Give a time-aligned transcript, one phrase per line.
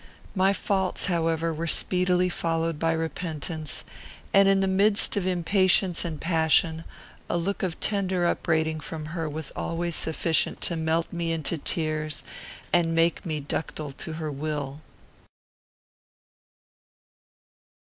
[0.33, 3.83] My faults, however, were speedily followed by repentance,
[4.33, 6.85] and, in the midst of impatience and passion,
[7.29, 12.23] a look of tender upbraiding from her was always sufficient to melt me into tears
[12.73, 14.81] and make me ductile to her will.